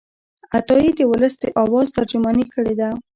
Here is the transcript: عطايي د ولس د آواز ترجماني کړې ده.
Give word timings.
عطايي 0.57 0.89
د 0.95 0.99
ولس 1.11 1.33
د 1.39 1.45
آواز 1.63 1.87
ترجماني 1.97 2.45
کړې 2.53 2.73
ده. 2.79 2.89